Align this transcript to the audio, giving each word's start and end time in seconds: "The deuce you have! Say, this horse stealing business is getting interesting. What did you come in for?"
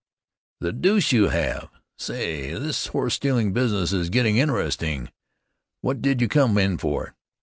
"The 0.61 0.73
deuce 0.73 1.11
you 1.11 1.27
have! 1.27 1.69
Say, 1.95 2.55
this 2.55 2.87
horse 2.87 3.13
stealing 3.13 3.53
business 3.53 3.93
is 3.93 4.09
getting 4.09 4.37
interesting. 4.37 5.11
What 5.81 6.01
did 6.01 6.21
you 6.21 6.27
come 6.27 6.57
in 6.57 6.79
for?" 6.79 7.15